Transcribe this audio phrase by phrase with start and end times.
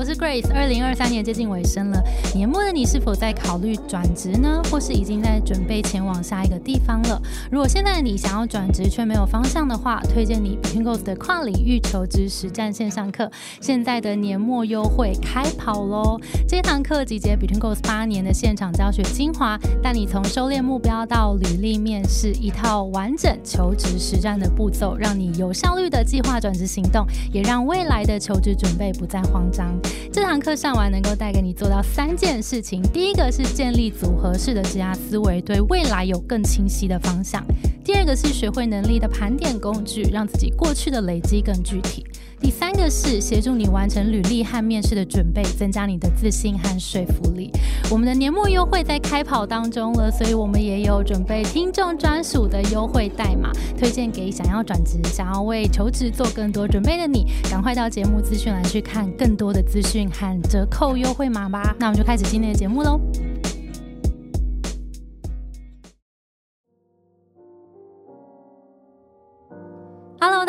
[0.00, 0.50] 我是 Grace。
[0.54, 2.02] 二零二三年接近尾声了，
[2.34, 4.62] 年末的你是否在考虑转职呢？
[4.70, 7.20] 或是已经在准备前往下一个地方了？
[7.50, 13.30] 如果现在的你想要转职却没有方向的话，推荐你 Between Goals 的跨领域求职实战线上课。
[13.60, 16.18] 现在的年末优惠开跑喽！
[16.48, 29.78] 这堂课集结 Between Goals 八年的现场教学精华，带你从收敛目标到履历面试，一套完整求职实战的步骤，让你有效率的计划转职行动，也让未来的求职准备不再慌张。
[30.12, 37.40] 这堂课上完能够带给你做到三件事情：第一个是建立组合式的职压思维，对未来有更清晰的方向；
[37.84, 42.04] 第二个是学会能力的盘点工具，让自己过去的累积更具体；
[42.40, 47.50] 第三个是协助你完成履历和面试的准备，增加你的自信和说服力。
[47.90, 57.26] 我们的年末优惠在开跑当中了，所以我们也有准备听众专属的优惠代码，推荐给想要转职、想要为求职做更多准备的你。
[57.50, 61.74] 赶快到节目资讯栏去看更多的资讯和折扣优惠码吧。
[61.78, 62.98] 那我们就开始今天的节目喽。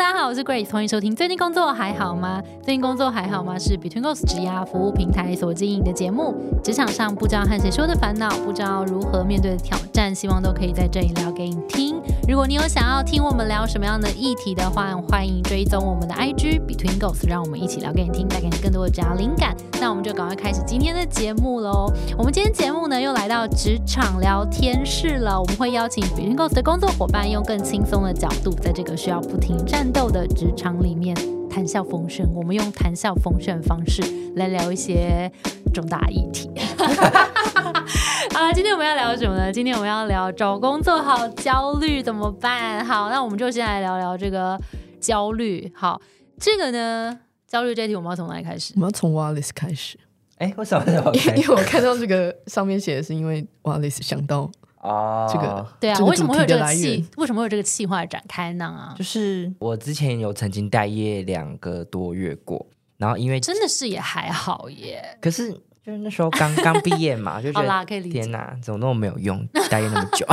[0.02, 1.14] 大家好，我是 Grace，欢迎收听。
[1.14, 2.42] 最近工作还好吗？
[2.60, 3.56] 最近工作还好吗？
[3.56, 6.34] 是 Between Goals 职涯服务平台所经营的节目。
[6.60, 12.02] 职场上不知道和谁说的烦恼，不知道如何面对的挑战，希望都可以在这里聊给你听。
[12.26, 19.54] 如果你有想要听我们聊什么样的议题的话，欢迎追踪我们的 IG Between Goals，让我们一起聊给你听，带给你更多的职涯灵感。
[19.80, 21.86] 那我们就赶快开始今天的节目喽。
[22.18, 31.14] 我们今天节目呢又来到职场聊天室了，我们会邀请 Between Goals 的工作伙伴，用更轻松的角度，在这个需要不停站斗的职场里面
[31.48, 32.26] 谈笑风生。
[32.34, 34.02] 我们用谈笑风生的方式
[34.36, 35.30] 来聊一些
[35.72, 36.50] 重大议题。
[38.34, 39.52] 好，今天我们要聊什么呢？
[39.52, 42.84] 今天我们要聊找工作好焦虑怎么办？
[42.84, 44.58] 好，那我们就先来聊聊这个
[45.00, 45.70] 焦虑。
[45.74, 46.00] 好，
[46.38, 48.80] 这个呢，焦虑这题我们要从哪里开始我？
[48.80, 49.98] 们要从 Wallace 开始，
[50.38, 54.50] 哎，为什么要 因为因为我看到这个上面写的是因为 Wallace 想到
[54.82, 57.04] 哦，这个对啊，这个为什么会有这个气？
[57.16, 58.64] 为什么会有这个气化展开呢？
[58.66, 62.66] 啊，就是我之前有曾经待业两个多月过，
[62.96, 65.16] 然后因为真的是也还好耶。
[65.20, 65.52] 可是
[65.84, 70.26] 就是那时候刚刚毕业嘛， 就觉好得啦可以理解天哪，怎么那么没有用，待业那么久。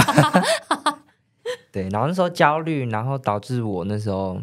[1.71, 4.41] 对，然后那时候焦虑，然后导致我那时候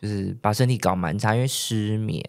[0.00, 2.20] 就是把身体搞蛮差，因为失眠，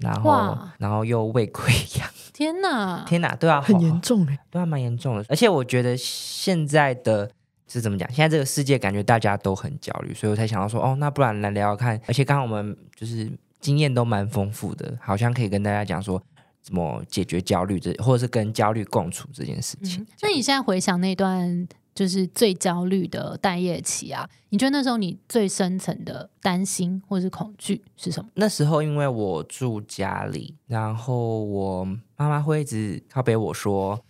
[0.00, 3.04] 然后然后又胃溃疡， 天哪！
[3.06, 5.24] 天哪，对啊，很好严重哎，对啊，蛮严重的。
[5.28, 7.30] 而且我觉得现在的
[7.68, 8.10] 是怎么讲？
[8.10, 12.00] 现在这个世界感觉大家都很焦虑，所以我才想到说，哦，那不然来聊聊看。
[12.06, 16.22] 而且刚刚我们就是经验都蛮丰富的，好像可以跟大家讲说
[16.62, 20.02] 怎么解决焦虑这，或者是跟焦虑共处这件事情。
[20.02, 28.30] 嗯，那你现在回想那段就是最焦虑的待业期啊，你觉得那时候你最深层的担心或是恐惧是什么？
[28.34, 31.84] 那时候因为我住家里，然后我
[32.16, 34.00] 妈妈会一直靠背我说。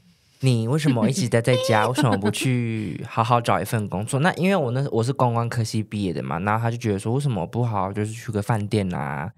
[0.43, 1.87] 你为什么一直待在家？
[1.87, 4.21] 为什么不去好好找一份工作？
[4.21, 9.31] 那因为我那我是公关科系毕业的嘛，然后他就觉得说，为什么不好好就是去个饭店啊、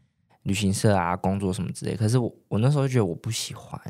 [0.44, 1.96] 旅行社啊工作什么之类。
[1.96, 3.80] 可是我我那时候就觉得我不喜欢，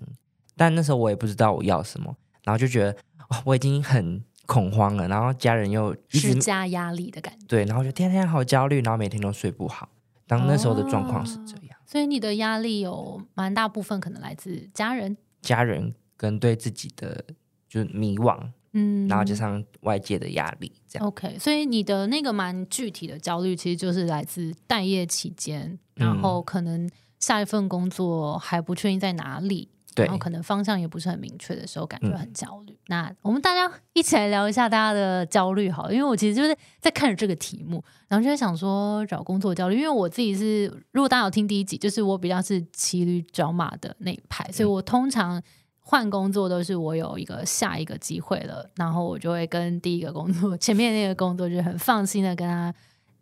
[0.56, 2.96] 但那时候我也不知道我要什么，然后就觉得，
[3.44, 7.46] 我已经很恐慌了，然后家人又施加压力的感觉。
[7.46, 9.88] 对，然后就天天好焦虑，然后每天都睡不好。
[10.26, 11.76] 当那时候的状况是这样。
[11.84, 17.22] 所以你的压力有蛮大部分可能来自家人，家人跟对自己的
[17.68, 18.38] 就是迷惘，
[18.72, 21.06] 嗯，然后加上外界的压力，这样。
[21.06, 26.88] OK，所以你的那个蛮具体的焦虑，其实就是来自待业期间，然嗯后可能
[27.18, 32.78] 下一份工作还不确定在哪里，对然后可能方向也不是很明确的时候，感觉嗯很焦虑。
[32.86, 45.42] 那我们大家一起来聊一下大家的焦虑，好了，因为我其实就是在看着这个题目，然后就在想说找工作焦虑，因为我自己是，如果大家有听第一集，就是我比较是骑驴找马的那一派，所以我通常。
[45.84, 52.72] 换工作都是我有一个下一个机会了，然后我就会跟第一个工作 前面那个工作就很放心的跟他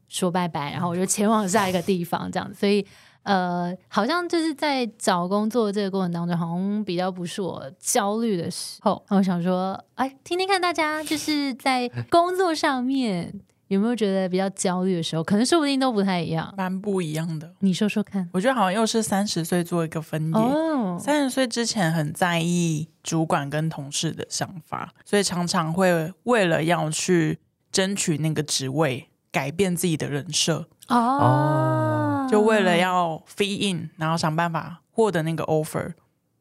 [0.08, 2.54] 说拜拜，然后我就前往下一个地方这样子。
[2.60, 2.86] 所以
[3.22, 9.02] 呃，好像就是在找工作这个过程当中，好像比较不是我焦虑的时候。
[9.08, 13.32] 我想说，哎，听听看大家就是在 工作上面
[13.68, 16.52] 有没有觉得比较焦虑的时候，可能说不定都不太一样。
[16.56, 17.52] 蛮不一样的。
[17.60, 18.28] 你说说看。
[18.32, 20.34] 我觉得好像又是三十岁做一个分野。
[20.34, 27.38] 哦，三十岁之前很在意主管跟同事的想法，所以常常会为了要去
[27.70, 31.99] 争取那个职位，改变自己的人设，哦，
[32.30, 35.94] 就为了要 fit in，然后想办法获得那个 offer，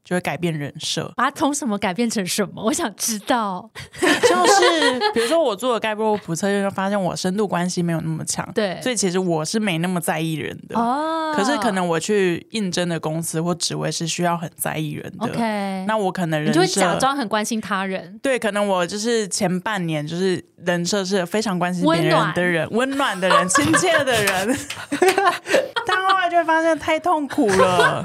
[0.10, 1.14] 就会改变人设。
[1.16, 2.64] 把它从什么改变成什么？
[2.66, 3.70] 我想知道。
[4.02, 10.80] 就是比如说我做了盖洛普测验，就发现我深度关系没有那么强，对所以其实我是没那么在意人的。
[10.80, 15.28] 哦可是可能我去应征的公司或职位是需要很在意人的。
[15.28, 18.20] OK，那我可能你就会假装很关心他人。
[18.24, 24.58] 对，可能我就是前半年就是人设是非常关心别人的人，温暖的人，亲切的人，
[25.86, 28.02] 但后来就会发现太痛苦了。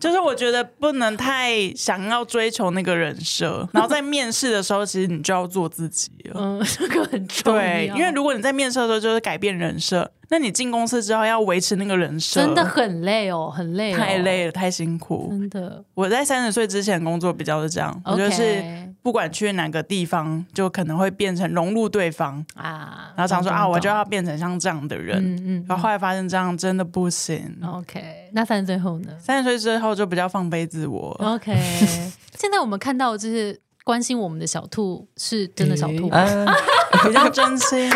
[0.00, 6.40] 就是我觉得不能太想要追求那个人设，然后在面试的时候，其实你就要做自己了。
[6.40, 7.60] 嗯， 这个很重要。
[7.60, 15.28] 对，因为如果你在面试的时候就是改变人设，那你进公司之后要维持那个人设，真的很累哦，很累、哦，太累了，太辛苦。
[15.30, 15.84] 真的。
[15.94, 18.64] 我在三十岁之前工作比较是这样，我就是
[19.02, 25.18] 不管去哪个地方，就可能会变成融入对方，啊，然后常说啊，我就要变成像这样的人。
[25.22, 27.56] 嗯嗯然后后来发现这样真的不行。
[27.62, 31.54] OK，那三十岁后呢三十岁之后就比较放飞自我，？OK，
[32.38, 36.10] 现在我们看到就是关心我们的小兔是真的小兔
[37.04, 37.90] 比较真心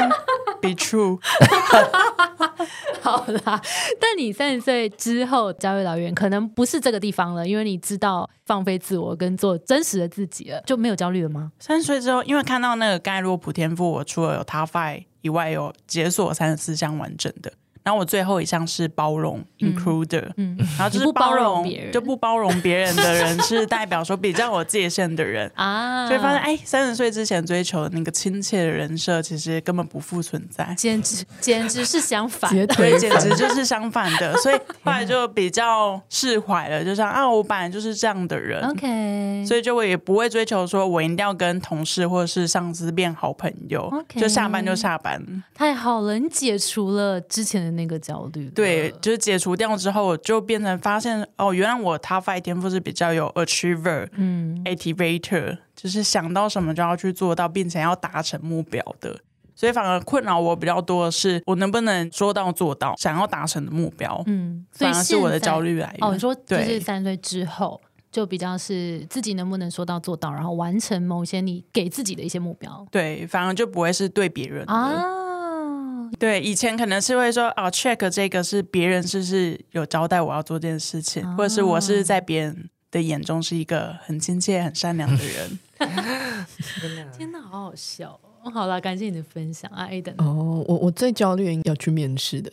[0.61, 1.19] ，be true。
[3.01, 3.63] 好啦，
[3.99, 11.51] 但你三十岁之后教育老员可能不是这个地方了，因为你知道放飞自我跟做真实的自己了，就没有焦虑了吗？
[11.59, 17.51] 三十岁之后，因为看到那个盖洛普天赋，我除了有 Top Five 以外，有解锁三十四项完整的。
[17.89, 25.51] 然后我最后一项是包容 （includer），、嗯，然后就是包容就不包容别人的人，是代表说比较有界限的人。
[25.55, 30.75] 啊，所以发现，哎，三十岁之前追求的那个亲切的人设，其实根本不复存在。
[30.77, 45.19] 简直简直是相反对，简直就是相反的，所以后来就比较释怀了，就像啊，我本来就是这样的人 OK，所以就我也不会追求说我一定要跟同事或者是上司变好朋友 OK 就下班就下班。
[45.55, 48.51] 太好了，你解除了之前的那个焦虑了。
[48.55, 59.21] 对，就是解除掉之后，我就变成发现哦，原来我 Top Five 天赋是比较有 Achiever、嗯 Activator，就是想到什么就要去做到，并且要达成目标的。
[59.55, 66.09] 所以反而困扰我比较多的是，我能不能说到做到想要达成的目标，嗯，反而是我的焦虑来源。
[66.09, 67.81] 哦，你说就是三十岁之后，
[68.13, 74.73] 就比较是自己能不能说到做到，然后完成某些你给自己的一些目标对，反而就不会是对别人的。
[74.73, 75.28] 啊。
[76.19, 85.59] 对，以前可能是会说啊，check 这个是别人是不是有交代我要做这件事情，哦或者是我是在别人的眼中是一个很亲切、很善良的人。
[87.17, 88.51] 天哪，好好笑哦！
[88.51, 92.51] 好了，感谢你的分享啊，A 等哦，我我最焦虑要去面试的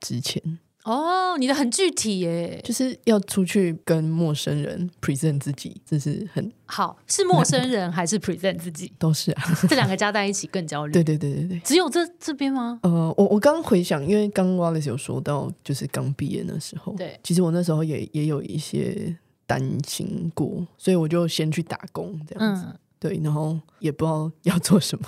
[0.00, 0.40] 之前，
[0.84, 9.42] 哦，你的很具体耶，就是要出去跟陌生人 present 自己，这是很好是陌生人还是 present 自己， 都是啊。
[9.68, 10.92] 这两个加在一起更焦虑。
[10.92, 11.58] 对对对对对。
[11.60, 12.78] 只有这这边吗？
[12.82, 19.16] 呃，我我刚回想，因为刚 Wallace 有说到，就是刚毕业那时候，对其实我那时候也也有一些
[19.46, 25.06] 担心过，所以我就先去打工这样子，嗯，对，然后也不知道要做什么。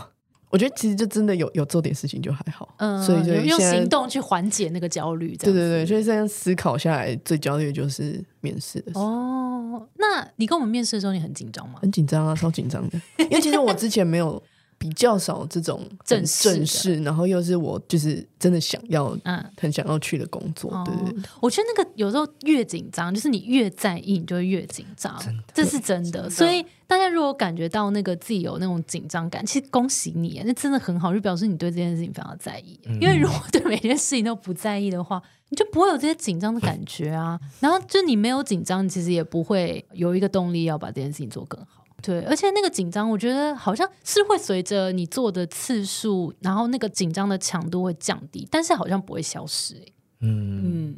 [0.49, 9.05] 我觉得其实就真的有有做点事情就还好，嗯，所以就用行动去缓解那个焦虑，对对对，所以这样思考下来，最焦虑的就是面试的时候。
[9.05, 11.81] 哦，那你跟我们面试的时候，你很紧张吗？
[11.83, 13.01] 很紧张啊，超紧张的。
[13.19, 14.41] 因为其实我之前没有
[14.78, 21.23] 比较少这种正式正式，然后又是我就是真的想要嗯，很想要去的工作，哦对对对。
[21.40, 25.19] 我觉得那个有时候越紧张，就是你越在意，你就会越紧张，
[25.55, 26.28] 这是真的。
[26.28, 32.78] 所以大家如果感觉到那个自己有那种紧张感，其实恭喜你，那真的很好，就表示你对这件事情非常在意。
[33.00, 37.40] 因为如果对每件事情都不在意的话，你就不会有这些紧张的感觉啊。
[37.61, 41.75] 然后就你没有紧张，你其实也不会有一个动力要把这件事情做更好。
[42.03, 49.93] 对，而且那个紧张，我觉得好像是会随着你做的次数，然后那个紧张的强度会降低，但是好像不会消失、欸。
[50.21, 50.97] 嗯，嗯，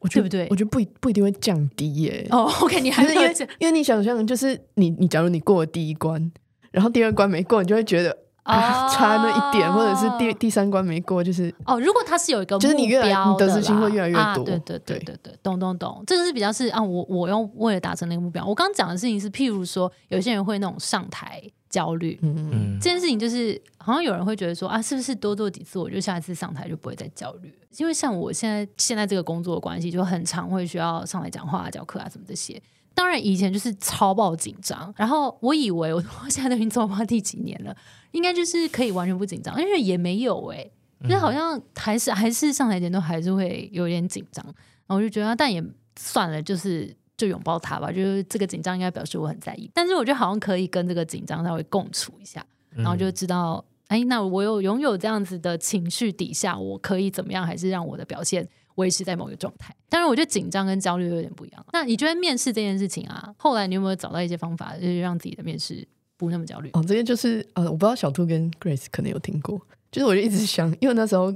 [0.00, 6.32] 我觉得对不对我觉得不一不一定会降低耶、哦，OK，你还是因为因为你想象，就是你你假如你过了第一关，
[6.70, 22.18] 然后第二关没过，你就会觉得啊、哦差那一点，或者是第第三关没过，就是哦，如果他是有一个就是你越来目标你得失的啦心会越来越啊多对对对对对对，懂懂懂，这个是比较是啊，我我用为了达成那个目标，我刚刚讲的事情是，譬如说有些人会那种上台焦虑。
[22.22, 27.54] 嗯，嗯这件事情就是，好像有人会觉得说啊，是不是多做几次，我就下一次上台就不会再焦虑？
[27.78, 32.60] 因为像我现在现在这个工作的关系，就很常会需要上来讲话、教课啊什么这些。
[32.94, 37.76] 当然以前就是超爆紧张，然后我以为我我现在都已经做不知道第几年了，
[38.12, 40.70] 应该就是可以完全不紧张，因为也没有哎、
[41.02, 45.62] 就是好像还是还是上台前都还是会有点紧张，然后我就觉得啊，但也
[45.98, 53.64] 算了，就是就拥抱他吧，就是这个紧张应该表示我很在意，但是我觉得好像可以跟这个紧张稍微共处一下，然后就知道。
[53.92, 57.46] 哎，那我有拥有这样子的情绪底下，我可以怎么样？
[57.46, 59.76] 还是让我的表现维持在某个状态？
[59.90, 61.66] 当然，我觉得紧张跟焦虑有点不一样。
[61.74, 66.70] 那你觉得面试这件事情啊，后来你有没有找到一些方法，就是让自己的面试不那么焦虑？
[66.72, 71.30] 哦，这个就是呃，我不知道小兔跟 Grace 可能有听过，就是我就一直想，因为那时候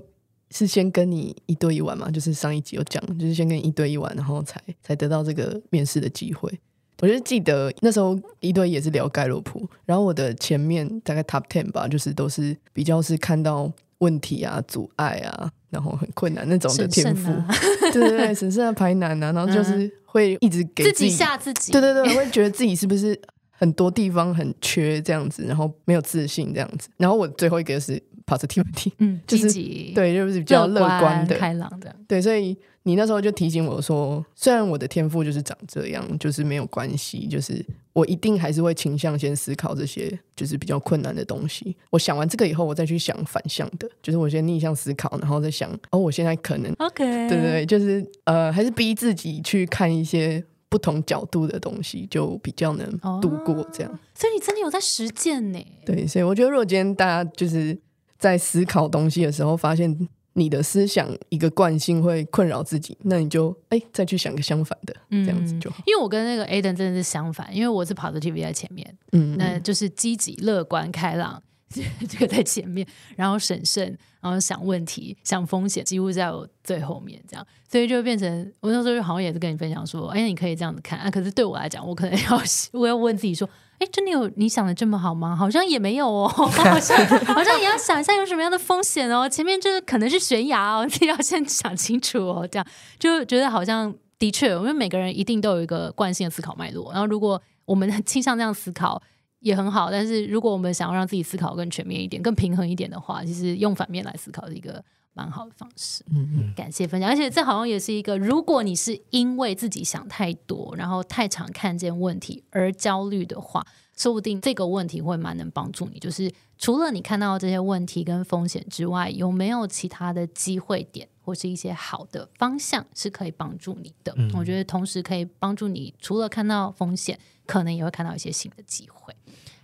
[0.50, 6.58] 是先跟你一对一玩嘛，就是上一集有讲，就是先跟你一对一玩，然后才才得到这个面试的机会。
[7.00, 17.30] 我就记得那时候一对也是聊盖洛普，然后我的前面大概 Top Ten 吧，就是都是比较是看到问题啊、阻碍啊，然后很困难那种的天赋，
[17.92, 23.18] 对对对，神圣的排难啊，然后就是会一直给自己吓自己，对对对，会觉得自己是不是
[23.50, 26.88] 很多地方很缺这样子，然后没有自信这样子。
[26.96, 29.48] 然后我最后一个是 positivity，嗯， 就是
[29.94, 31.94] 对，就是比较乐观的，开朗的。
[32.08, 41.76] 对，所以你那时候就提醒我说，虽然我的天赋就是长这样，就是没有关系，就是我一定还是会倾向先思考这些就是比较困难的东西。
[41.90, 53.98] 我想完这个以后，我再去想反向的，就是我先逆向思考，然后再想哦，我现在可能 OK，对对对，就是呃，还是逼自己去看一些不同角度的东西，就比较能度过这样。
[54.14, 55.58] 所以你真的有在实践呢？
[55.84, 57.76] 对，所以我觉得，如果今天大家就是
[58.18, 65.82] 在思考东西的时候，发现你的思想一个惯性会困扰自己，那你就哎再去想个相反的，这样子就好。
[65.86, 71.42] 因为我跟那个 Aden 真的是相反，因为我是跑的 TV 在前面，嗯，那就是积极、乐观、开朗，
[72.08, 81.10] 这个在前面，然后审慎，然后想问题、想风险，几乎在我最后面这样，所以就变成我那时候就好像也是跟你分享说，哎，你可以这样子看啊。
[81.10, 82.42] 可是对我来讲，我可能要
[82.78, 85.34] 我要问自己说，哎，真的有你想的这么好吗？
[85.36, 86.48] 好像也没有哦， 好
[86.80, 89.28] 像好像也要想一下有什么样的风险哦。
[89.28, 92.48] 前面这个可能是悬崖哦， 自己要先想清楚哦。
[92.50, 92.66] 这样
[92.98, 99.02] 就觉得好像的确，因为每个人一定都有一个惯性的思考脉络，然后如果我们倾向这样思考。
[99.40, 104.82] 也很好，但是如果我们想要让自己思考更全面一点、更平衡一点的话，其实用反面来思考是一个
[105.16, 106.04] 蛮好的方式。
[106.10, 115.98] 嗯嗯，感谢分享，而且这好像也是一个，如果你是因为自己想太多，然后太常看见问题而焦虑的话，说不定这个问题会蛮能帮助你。
[115.98, 124.14] 就是除了你看到这些问题跟风险之外，有没有其他的机会点或是一些好的方向是可以帮助你的？
[124.34, 129.14] 我觉得同时可以帮助你，除了看到风险，可能也会看到一些新的机会。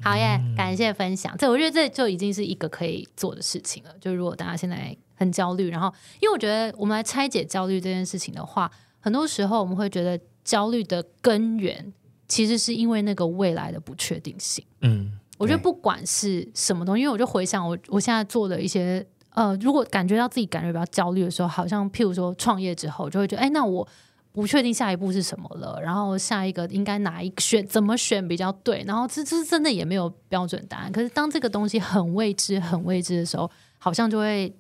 [0.03, 1.37] 好耶，感谢分享。
[1.39, 3.95] 这我觉得这就已经是一个可以做的事情了。
[4.01, 11.93] 就如果大家现在很焦虑，然后因为我觉得我们来拆解焦虑这件事情的话，很多时候我们会觉得焦虑的根源
[12.29, 14.65] 其实是因为那个未来的不确定性。
[14.81, 23.87] 嗯，我觉得不管是什么东西，因为我就回想我我现在做的一些呃，如果感觉到自己感觉比较焦虑的时候，好像譬如说创业之后，就会觉得哎，那我。
[24.35, 30.91] 不确定下一步是什么了，然后下一个应该哪一选怎么选比较对，然后这这真的也没有标准答案。
[30.91, 34.51] 可是当这个东西很未知、很未知的时候，好像就会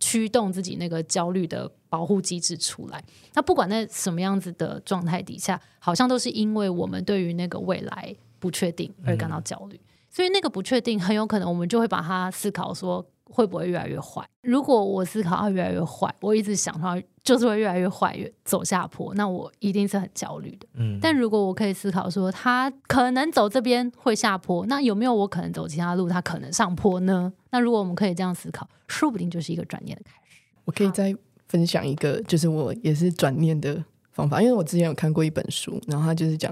[0.00, 3.04] 驱动自己那个焦虑的保护机制出来。
[3.34, 9.78] 那不管在什么样子的状态底下，好像都是因为我们对于那个未来不确定而感到焦虑。
[10.08, 14.22] 所以那个不确定很有可能我们就会把它思考说会不会越来越坏。
[14.42, 17.00] 如果我思考它越来越坏，我一直想它。
[17.22, 20.66] 就是会越来越坏，越走下坡，那我一定是很焦虑的。
[20.72, 27.30] 嗯，但如果我可以思考说，它可能走这边会下坡，那有没有我可能走其他路，它可能上坡呢？
[27.50, 30.40] 那如果我们可以这样思考，说不定就是一个转念的开始。
[30.64, 31.14] 我可以再
[31.46, 36.50] 分享一个，就是我也是转念的方法，因为我之前有看过一本书，然后它就是讲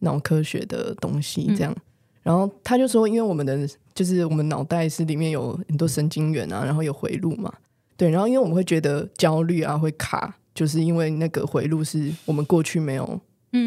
[0.00, 1.74] 脑科学的东西，这样，
[2.24, 3.56] 然后他就说，因为我们的
[3.94, 7.52] 就是我们脑袋是里面有很多神经元啊，然后有回路嘛。
[7.96, 13.20] 对，然后因为我们会觉得焦虑啊，会卡，就是因为那个回路是我们过去没有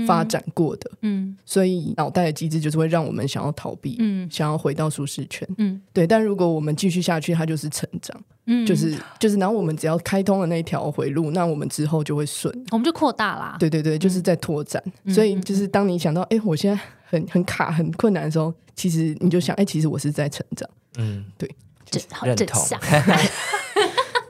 [0.06, 6.06] 发展过的，嗯，所以脑袋的机制就是会让我们想要逃避，嗯，想要回到舒适圈，嗯，对。
[6.06, 14.84] 但如果我们继续下去，它就是成长，嗯，就是就是，然后我们只要开通了那一条回路，那我们之后就会顺，我们就扩大啦，对对对，就是在拓展。
[15.08, 21.50] 所以就是当你想到，哎，我现在很很卡、很困难的时候，其实你就想，哎，其实我是在成长，嗯，对，
[21.89, 22.79] 真好，真相。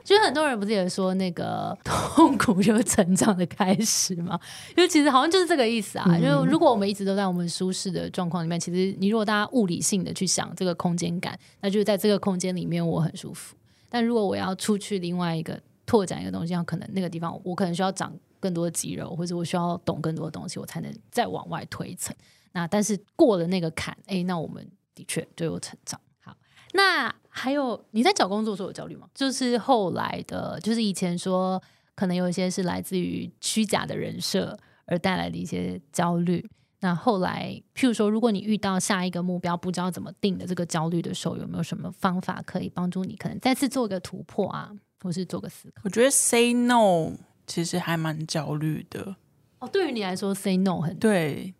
[0.08, 4.40] 其实很多人不是也说那个 痛苦就是成长的开始吗？
[4.74, 6.18] 因为其实好像就是这个意思啊。
[6.18, 13.54] 就如果我们一直都在我们舒适的状况里面，其实你如果大家物理性的去想这个空间感，那就是在这个空间里面我很舒服。
[13.90, 18.10] 但如果我要出去另外一个拓展一个东西，可能那个地方我可能需要长
[18.40, 22.16] 更多的肌肉，或者我需要懂更多的东西，我才能再往外推一层。
[22.52, 26.00] 那但是过了那个坎，哎，那我们的确就有成长。
[26.24, 26.34] 好，
[26.72, 27.14] 那。
[27.38, 29.08] 还有你在找工作时候有焦虑吗？
[29.14, 31.62] 就是后来的，就是以前说
[31.94, 36.44] 可能有一些是来自于虚假的人设而带来的一些焦虑。
[36.80, 44.70] 那后来，譬如说，如果你遇到下一个目标不知道怎么定的这个焦虑的时候，有没有什么方法可以帮助你，可能再次做个突破啊，
[45.02, 45.82] 或是做个思考？
[45.84, 47.12] 我觉得 say no
[47.48, 49.16] 其实还蛮焦虑的。
[49.58, 51.52] 哦，对于你来说，say no 很对，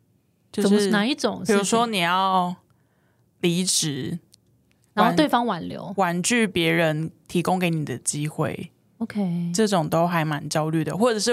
[0.52, 1.42] 就是哪一种？
[1.44, 2.54] 比如说，你要
[3.40, 4.20] 离职，
[4.98, 11.32] 然后对方挽留婉拒别人提供给你的机会，，OK，这种都还蛮焦虑的，或者是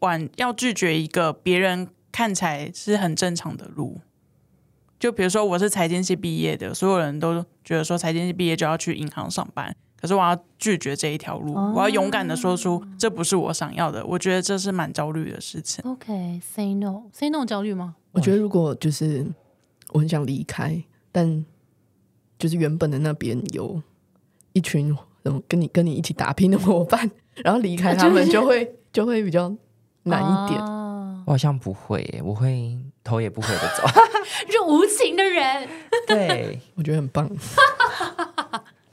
[0.00, 4.00] 婉要拒绝一个别人看起来是很正常的路。
[4.98, 14.04] 就比如说，我是财经系毕业的，所有人都觉得说财经系毕业就要去银行上班，可是我要拒绝这一条路，哦我要勇敢的说出这不是我想要的。
[14.06, 15.84] 我觉得这是蛮焦虑的事情。
[15.84, 17.96] OK，say no，say no 焦虑吗？
[18.12, 19.26] 我觉得如果就是
[19.90, 20.82] 我很想离开，
[21.12, 21.44] 但
[22.38, 23.80] 就是原本的那边有
[24.52, 27.10] 一群嗯跟你跟你一起打拼的伙伴，
[27.44, 29.54] 然后离开他们就会就会比较
[30.04, 30.60] 难一点。
[30.60, 30.82] 啊
[31.26, 33.82] 我好像不会耶，我会头也不回的走。
[34.48, 35.68] 就无情的人。
[36.06, 37.28] 对，我觉得很棒。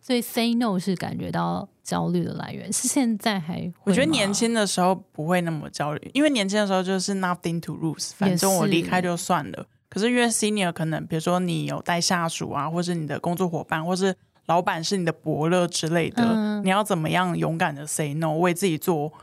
[0.02, 9.68] 所以 say no 是感觉到焦虑的来源，是现在还我觉得年轻的时候不会那么焦虑，因为年轻的时候就是 nothing to lose，反正我离开就算了。
[9.94, 14.16] 可是越 senior 可能，比如说你有带下属啊，或是你的工作伙伴，或是
[14.48, 19.14] 老板是你的伯乐之类的，嗯你要怎么样勇敢的 say no，为自己做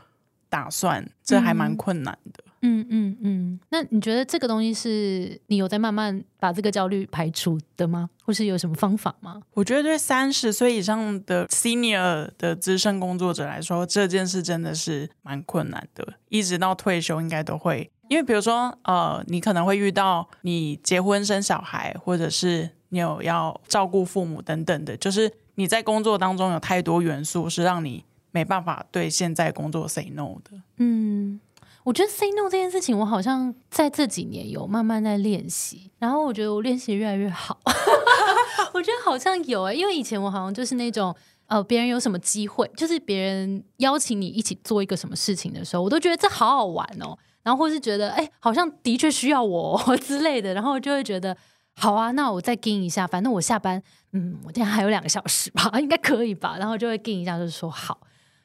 [0.47, 2.41] 打算，这还蛮困难的。
[2.61, 8.09] 嗯嗯嗯，那你觉得这个东西是你有在慢慢把这个焦虑排除的吗？
[8.23, 9.41] 或是有什么方法吗？
[9.53, 17.89] 我觉得对三十岁以上的 senior 的资深工作者来说，这件事真的是蛮困难的，一直到退休应该都会。
[18.09, 30.61] 因为比如说，呃，你可能会遇到你结婚生小孩，或者是你有要照顾父母等等的，就是你在工作当中有太多元素是让你没办法对现在工作 say no 的。
[30.77, 31.39] 嗯，
[31.83, 37.59] 我觉得 say no 这件事情，我好像在这几年有慢慢在练习，然后我觉得我练习越来越好。
[38.73, 41.15] 我觉得好像有哎、因为以前我好像就是那种。
[41.47, 47.13] 呃，别人有什么机会，就是别人邀请你一起做一个什么事情的时候，我都觉得这好好玩哦。
[47.43, 51.35] 然后或是觉得，哎、好像的确需要我、 之类的，然后就会觉得，
[51.75, 53.83] 好啊，那我再盯一下，反正我下班，
[54.13, 56.55] 嗯，我今天还有两个小时吧， 应该可以吧。
[56.57, 57.99] 然后就会盯一下，就是说好。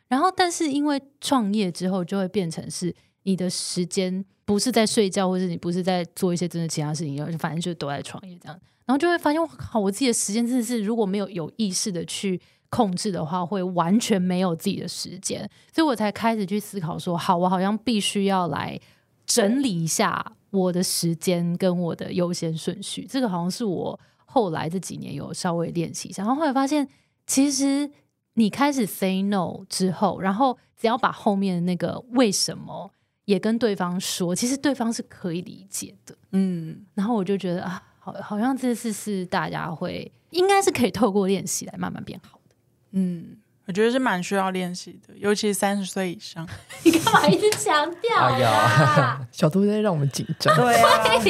[0.09, 2.93] 然后，但是因为创业之后，就会变成是
[3.27, 8.59] 你的时间不是在睡觉，或者你不是在做一些真的其他事情，然后反正就都在创业这样。
[8.85, 15.41] 然后就会发现，我靠，我自己的时间真的是如果没有有意识的去控制的话，会完全没有自己的时间。
[15.75, 18.79] 所以我才开始去思考说，好，我好像必须要来
[19.27, 23.05] 整理一下我的时间跟我的优先顺序。
[23.05, 26.89] 这个好像是我后来这几年有稍微练习一下，然后后来发现，
[27.27, 27.91] 其实
[28.35, 32.89] 你开始 say no 之后，然后只要把后面的那个为什么
[33.27, 36.17] 也跟对方说，其实对方是可以理解的。
[36.33, 42.55] 嗯，然后我就觉得啊，好，好像这次是大家会应该是可以透过练习来慢慢变好的。
[42.93, 43.37] 嗯，
[43.67, 46.49] 我觉得是蛮需要练习的，尤其三十岁以上。
[46.85, 49.27] 你干嘛一直强调哎呀？
[49.31, 50.55] 小兔在让我们紧张。
[50.57, 50.81] 对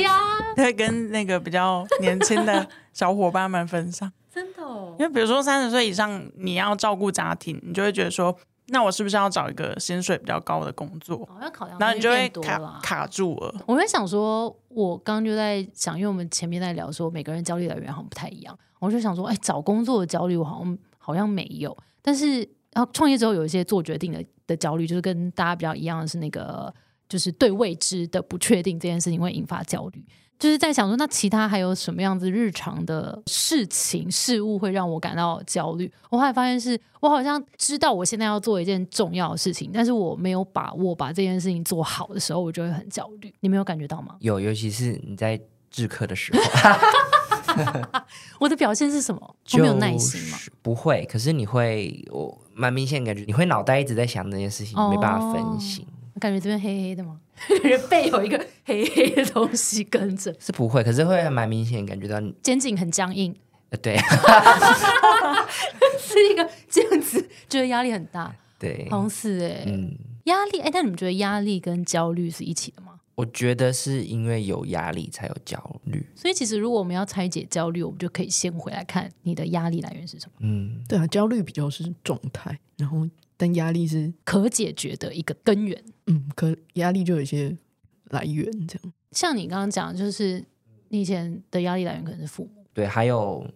[0.02, 0.10] 呀，
[0.56, 4.10] 会跟那个比较年轻的小伙伴们分享。
[4.32, 8.36] 真的哦因为比如说三十岁以上，你要照顾家庭，你就会觉得说，
[8.68, 11.24] 那我是不是要找一个薪水比较高的工作？
[11.32, 12.80] 好像考量然后你就会卡。
[12.82, 13.54] 卡住了。
[13.66, 22.40] 我在想说，我刚刚就在想，因为我们前面在聊说每个人焦虑来源好像不太一样，我就想说，哎，找工作的焦虑我好像好像没有，但是
[22.72, 26.74] 然后创业之后有一些做决定的的焦虑，就是跟大家比较一样的是那个，
[27.08, 30.04] 就是对未知的不确定这件事情会引发焦虑。
[30.38, 35.90] 就是在想说，那其他还有什么样子日常的事情事物会让我感到焦虑？
[36.10, 43.32] 我后来发现是，我好像知道我现在要做一件重要的事情，但是我没有把握把这件事情做好的时候，我就会很焦虑。
[43.40, 44.16] 你没有感觉到吗？
[44.20, 46.42] 有，尤其是你在制课的时候，
[48.38, 49.36] 我的表现是什么？
[49.54, 50.36] 我没有耐心吗？
[50.36, 55.86] 就是不会，可是你会，我蛮明显感觉你会脑袋一直在想这件事情，哦没办法分心。
[56.14, 57.18] 我感觉这边黑黑的吗？
[57.48, 63.34] 感 觉背有一个黑黑的东西跟着， 是不会，可是会蛮明显感觉到你，肩颈很僵硬，
[63.70, 63.96] 呃，对。
[65.98, 72.92] 是一个这样子，觉得压力很大，对，好像是哎、嗯，压力哎、但你们觉得压力跟焦虑是一起的吗？
[73.14, 76.06] 我觉得是因为有压力才有焦虑。
[76.14, 85.82] 所以其实如果我们要拆解焦虑，我们就可以先回来看你的压力来源是什么，嗯，对啊，焦虑比较是状态，然后但压力是可解决的一个根源。
[86.06, 87.56] 嗯，可压力就有一些
[88.10, 88.92] 来源这样。
[89.12, 90.44] 像你刚刚讲，就是
[90.88, 93.46] 你以前的压力来源可能是父母，对，还有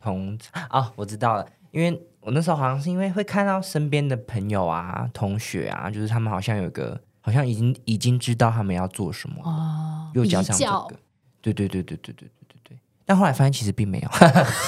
[0.00, 0.38] 同
[0.70, 11.00] 哦，我知道了，因为我那时候好像是因为会看到身边的朋友啊、同学啊，就是他们好像有一个，好像已经已经知道他们要做什么，哦，又加上这个，
[11.40, 12.78] 对对对对对对对对对。
[13.06, 14.08] 但后来发现其实并没有，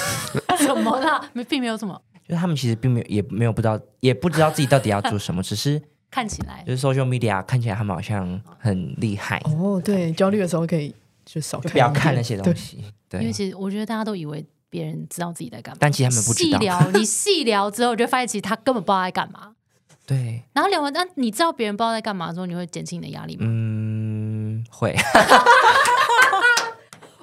[0.57, 1.29] 怎么啦？
[1.33, 5.81] 没，并没有什么， 就是他们其实并没有，也没有不知道，也不知道自己到底要做什么，只是
[6.13, 10.93] 看起来就是 social media 看起来他们好像很厉害，哦，对，焦虑的时候可以
[11.25, 13.25] 就少看不要看那些东西对西。
[13.25, 16.59] 因为，其实我觉得大家都以为别人知道自己在干嘛，但其实他们不知道。
[16.59, 19.55] 细聊， 你细聊之后，就发现其实他根本不知道在干嘛。
[20.05, 23.45] 对，然后聊完，那你知道别人不知道在干嘛的时候，你会减轻你的压力吗？
[23.47, 24.95] 嗯，会。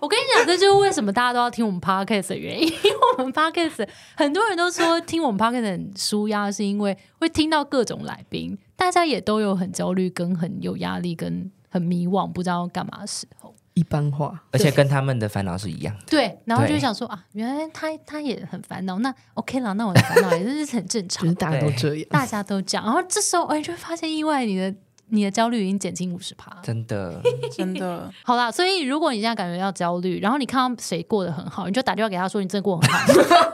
[0.00, 2.66] 我跟你讲，这就是为什么大家都要听我们 podcast 的原因。
[2.84, 3.86] 因为我们 podcast
[4.16, 13.54] 很多人都说听我们 podcast 很舒压，是因为会听到各种来宾，大家也都有很焦虑、跟很有压力、跟很迷惘，不知道干嘛的时候。
[13.74, 16.04] 一般化，而且跟他们的烦恼是一样的。
[16.08, 22.06] 对，然后就想说啊，原来他他也很烦恼，那 OK 了，那我的烦恼也是很正常就是，大家都这样。
[22.10, 22.84] 大家都这样。
[22.84, 24.74] 然后这时候哎，就会发现意外，你的
[25.10, 26.50] 你的焦虑已经减轻五十趴。
[26.62, 27.20] 真的，
[27.56, 28.10] 真的。
[28.24, 33.50] 好啦，所以如果你现在感觉到焦虑，然后你看到谁过得很好，你就打电话给他说你真的过得很好。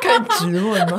[0.00, 0.98] 可以质问吗？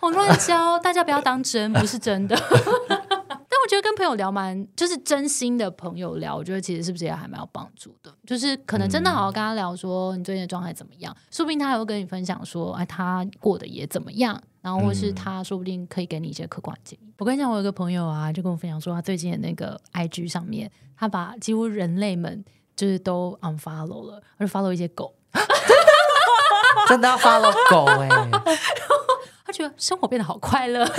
[0.00, 2.36] 我乱教，大家不要当真，不是真的。
[2.48, 8.12] 但我觉得跟朋友聊蛮，就是真心的朋友聊，我觉得其实是不是也还蛮有帮助的。
[8.26, 17.12] 就是可能真的好好跟他聊，说你最近的状态怎么样，说不定他还会跟你分享说，哎，他过得也怎么样，然后或是他说不定可以给你一些客观建议。
[17.18, 25.14] 我跟你讲，我有个朋友啊，就跟我分享说，他最近的那个 IG 上面，他把几乎人类们就是都 unfollow 了，而且 follow 一些狗。
[26.88, 28.08] 真的要 follow 狗哎、
[29.46, 30.84] 他觉得生活变得好快乐，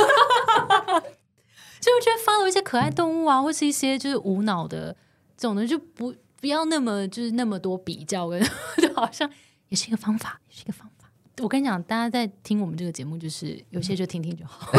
[1.81, 4.95] 就觉得 follow 一些可爱动物啊，或是一些就是无脑的
[5.35, 8.41] 这种的，就不不要那么就是那么多比较跟，
[8.77, 9.29] 就好像
[9.67, 10.93] 也是一个方法，也是一个方法。
[11.41, 14.71] 我跟你讲，大家在听我们这个节目，就是有些就听听就好，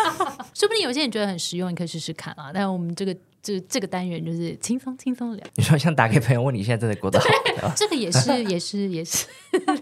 [0.54, 2.50] 说不定有些人觉得很实用，你可以试试看啊。
[2.52, 7.26] 但我们这个这这个单元就是轻松轻松聊，你说像打给朋友问你现在真的过得好
[7.68, 7.72] 吗？
[7.76, 9.26] 这个也是也是也是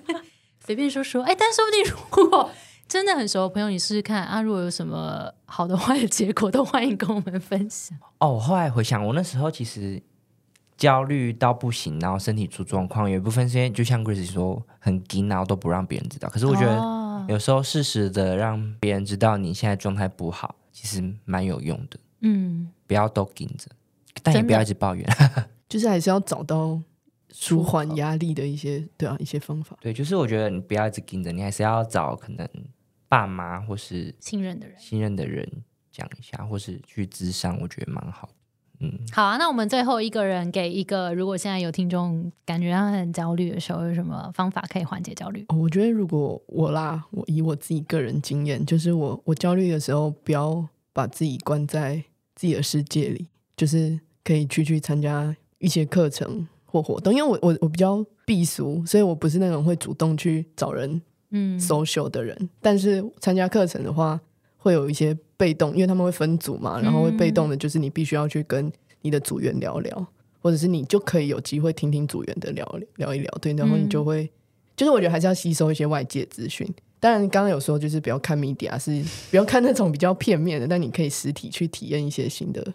[0.65, 2.51] 随便说说，哎，但说不定如果
[2.89, 7.97] 真的很熟的朋友，你试试看啊，如果有什么好的坏的结果，都欢迎跟我们分享。
[8.19, 10.03] 哦，我后来回想，我那时候其实
[10.77, 16.29] 焦虑到不行，然后身体出状况，有一部分是因为就像 Grace 说很紧，然后都不让别人知道。
[16.29, 21.99] 可是我觉得哦有时候适时的让别人知道你现在状态不好，其实蛮有用的。
[22.21, 23.69] 嗯，不要都紧着，
[24.23, 25.07] 但也不要一直抱怨。
[25.69, 26.81] 就是还是要找到
[27.33, 29.77] 舒缓压力的一些，对啊，一些方法。
[29.81, 32.49] 对，就是我觉得你不要一直紧着，你还是要找可能
[33.09, 34.79] 爸妈或是信任的人。
[34.79, 35.47] 信任的人
[35.91, 38.35] 讲一下，或是去咨商，我觉得蛮好的。
[38.81, 45.45] 嗯，好啊，那我们最后一个人给一个，如果现在有听众感觉他很焦虑的时候，有什么方法可以缓解焦虑？
[45.49, 51.97] 哦，我觉得如果我啦，我以我自己个人经验，就是我我焦虑的时候，不要把自己关在
[52.35, 57.15] 自己的世界里，就是可以去去参加一些课程或活动。
[57.15, 62.51] 因为我我我比较避俗，所以我不是那种会主动去找人嗯 social 的人。
[62.61, 64.21] 但是参加课程的话，
[64.59, 68.71] 会有一些被动，因为他们会分组嘛，然后会被动的，就是你必须要去跟
[69.03, 70.07] 你的组员聊聊，
[70.41, 74.31] 或者是你就可以有机会听听组员的聊聊一聊，对，然后你就会，
[74.77, 76.67] 就是我觉得还是要吸收一些外界资讯。
[76.99, 82.67] 当然，刚刚有说就是不要看 media，是不要看那种比较片面的，但你可以实体去体验一些新的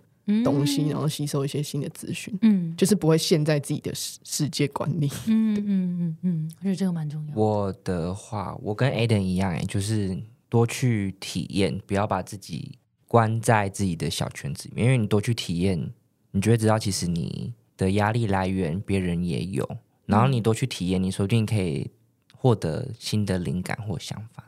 [0.43, 5.09] 东西，然后吸收一些新的资讯，嗯就是不会陷在自己的世世界观里。
[5.25, 7.33] 嗯嗯嗯嗯，我觉得这个蛮重要。
[7.35, 10.15] 我的话，我跟 Aden 一样，哎，就是
[10.51, 15.93] 多去体验，不要把自己关在自己的小圈子里面，因为你多去体验，
[16.31, 21.89] 你就会知道，其实你的压力来源别人也有，然后你多去体验，你说不定可以
[22.35, 24.43] 获得新的灵感或想法。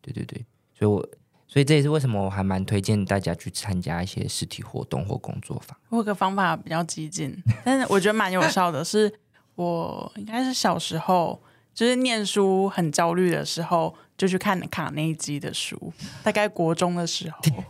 [0.00, 0.46] 对对对，
[0.78, 1.04] 所以我
[1.48, 5.76] 所以这也是为什么我还蛮推荐大家去参加一些实体活动或工作坊。
[5.88, 9.12] 我有个方法比较激进，但是我觉得蛮有效的是，
[9.56, 11.42] 我应该是小时候
[11.74, 15.92] 就是念书很焦虑的时候，就去看卡内基的书。
[16.22, 17.64] 大概国中的时候，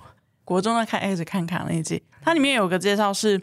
[0.44, 3.40] 国中的看开始看卡内基，它里面有个介绍是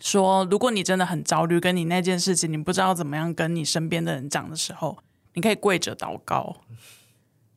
[0.00, 4.96] 说，如果你真的很焦虑，跟你那件事情你不知道怎么样跟你身边的人讲的时候，
[5.34, 6.56] 你可以跪着祷告，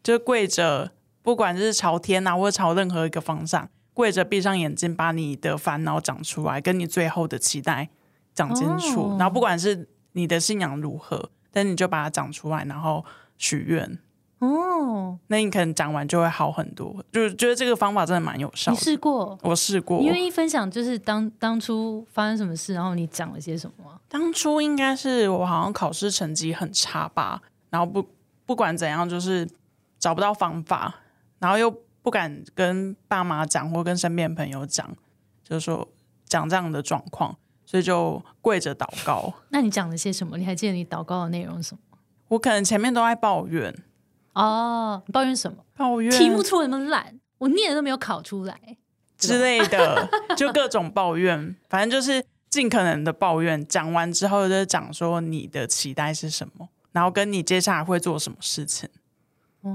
[0.04, 7.90] 就跪着，不管是朝天啊，或者朝任何一个方向，跪着闭上眼睛，把你的烦恼讲出来，跟你最后的期待
[8.34, 9.12] 讲清楚。
[9.12, 13.06] 哦然后不管是你的信仰如何，但你就把它讲出来，然后
[13.38, 14.00] 许愿。
[14.46, 17.04] 哦，那你可能讲完就会好很多。
[17.12, 18.78] 就是觉得这个方法真的蛮有效你。
[18.78, 19.38] 试过？
[19.42, 24.00] 我试过你，愿意分享就是当当初发生什么事，然后你讲了些什么吗？
[24.10, 28.08] 当初应该是我好像考试成绩很差吧，然后不
[28.46, 29.48] 不管怎样，就是
[30.00, 30.94] 找不到方法，
[31.40, 31.70] 然后又
[32.02, 34.88] 不敢跟爸妈讲或跟身边朋友讲，
[35.44, 35.88] 就是说
[36.26, 39.34] 讲这样的状况，所以就跪着祷告。
[39.50, 40.38] 那你讲了些什么？
[40.38, 41.98] 你还记得你祷告的内容是什么？
[42.28, 43.76] 我可能前面都在抱怨，
[44.36, 45.58] 哦，你抱怨什么？
[45.76, 48.78] 抱怨题目出的那么烂，我念的都没有考出来。
[49.18, 53.66] 之类的， 就各种抱怨，反正就是尽可能的抱怨。
[53.66, 58.90] 讲完之后，就讲说你的期待是什么，然后跟你接下来会做什么事情。
[59.62, 59.74] 哦，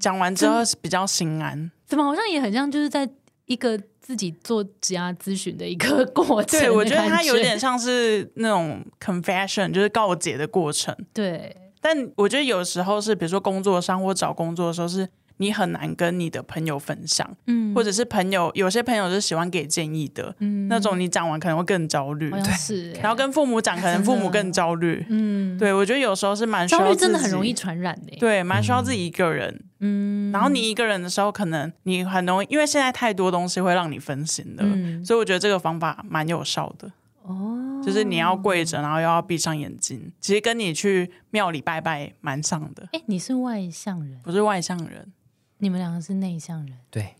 [0.00, 1.70] 讲完之后是比较心安。
[1.86, 3.08] 怎么好像也很像就是在
[3.46, 6.58] 一个自己做职涯咨询的一个过程？
[6.60, 10.94] 对，我觉得它有点像是那种 confession，就是告解的过程。
[11.14, 15.08] 对，但我觉得有时候是，比如说工作上或找工作的时候是。
[15.42, 34.62] 你很难跟你的朋友分享，嗯，或者是朋友，有些朋友是喜欢给建议的，嗯，那种你讲完可能会更焦虑，对，是，然后跟父母讲，可能父母更焦虑， 嗯，对，我觉得有时候是蛮焦虑，真的很容易传染的，对，蛮需要自己一个人，嗯，然后你一个人的时候，可能你很容易，因为现在太多东西会让你分心的，
[35.02, 45.12] 所以我觉得这个方法蛮有效的，哦，就是你要跪着，然后又要闭上眼睛，其实跟你去庙里拜拜蛮像的，哎，你是外向人，不是外向人。
[45.58, 47.16] 你们两个是内向人，对，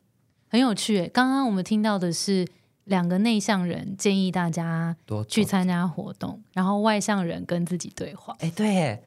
[0.48, 1.08] 很有趣诶。
[1.08, 2.48] 刚刚我们听到的是
[2.84, 8.34] 两个内向人建议大家多去参加活动，然后外向人跟自己对话。
[8.38, 9.02] 哎，对，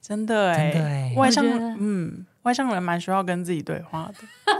[0.00, 1.44] 真的哎，外向
[1.78, 4.14] 嗯，外向人蛮需要跟自己对话的，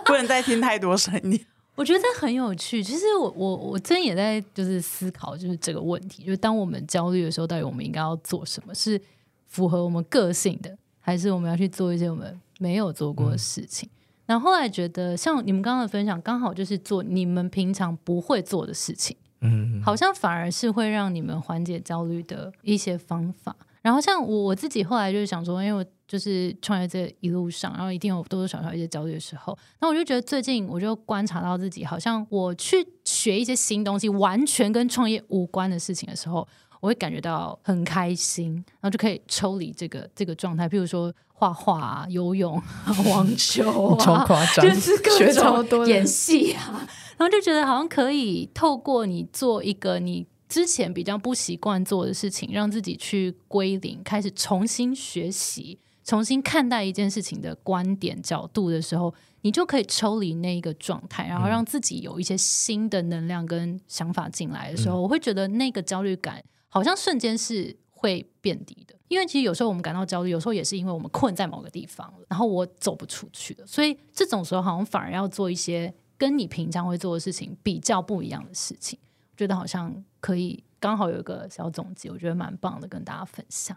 [0.04, 1.44] 不能再听太多声音。
[1.78, 2.82] 我觉得很有趣。
[2.82, 8.74] 其实我我我真也在就是思考，就是这个问题，就是当我们焦虑的时候，到底我们应该要做什么？
[8.74, 9.00] 是
[9.46, 12.38] 符合我们个性的，还是我们要去做一些我们？
[12.60, 13.88] 没有做过的事情，
[14.26, 23.54] 然后后来觉得像你们刚刚的分享，刚好就是做你们平常不会做的事情，嗯，好像反而是会让你们缓解焦虑的一些方法。
[23.80, 36.48] 然后像我我自己后来就是想说，因为我就是创业这一路上，然后一定有多多少少一些焦虑的时候，那我就觉得最近我就观察到自己，好像我去学一些新东西，完全跟创业无关的事情的时候。
[36.80, 42.54] 我会感觉到很开心，然后就可以抽离这个这个状态，譬如说画画、游泳、
[43.10, 66.42] 网球啊，就是学超多演戏啊，然后就觉得好像可以透过你做一个你之前比较不习惯做的事情，让自己去归零，开始重新学习、重新看待一件事情的观点角度的时候，你就可以抽离那一个状态，然后让自己有一些新的能量跟想法进来的时候，我会觉得那个焦虑感。
[66.70, 78.98] 好像瞬间是会变低的，因为其实有时候我们感到焦虑，有时候也是因为我们困在某个地方了，然后我走不出去了，所以这种时候好像反而要做一些跟你平常会做的事情比较不一样的事情，
[79.36, 83.76] 觉得好像可以刚好有一个小总结，我觉得蛮棒的，跟大家分享。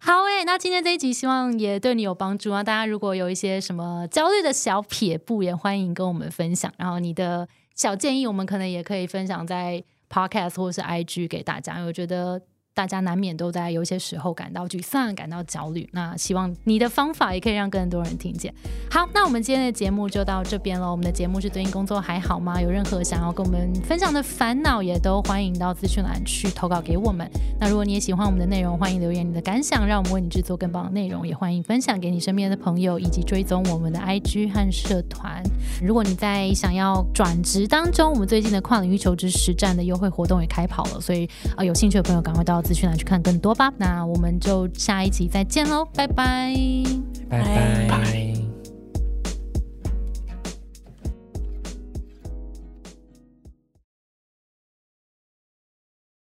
[0.00, 2.62] 好诶，那今天这一集希望也对你有帮助啊！
[2.62, 9.82] 大家如果有一些什么焦虑的小撇步，也欢迎跟我们分享，然后你的小建议，我们可能也可以分享在。
[10.12, 12.42] Podcast 或是 IG 给大家，我觉得。
[12.72, 15.88] 大家难免都在有些时候感到沮丧、感到焦虑。
[15.92, 18.54] 那希望你的方法也可以让更多人听见。
[18.90, 20.90] 好，那我们今天的节目就到这边了。
[20.90, 22.60] 我们的节目是最近工作还好吗？
[22.60, 27.28] 有任何想要跟我们分享的烦恼，也都欢迎到资讯栏去投稿给我们。
[27.58, 31.26] 那如果你也喜欢我们的内容，欢迎留言你的感想，让我们为你制作更棒的内容。
[31.26, 35.42] 也欢迎分享给你身边的朋友，以及追踪我们的 IG 和社团。
[35.82, 42.59] 如果你在想要转职当中，我们最近的跨领域求职实战的优惠活动也开跑了，所以啊，有兴趣的朋友赶快到。
[42.62, 46.54] 资讯来去看更多吧，那我们就下一集再见喽，拜拜，
[47.28, 48.39] 拜拜。